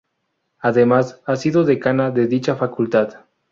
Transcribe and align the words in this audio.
Además, 0.57 1.21
ha 1.27 1.35
sido 1.35 1.63
decana 1.63 2.09
de 2.09 2.25
dicha 2.25 2.55
facultad. 2.55 3.19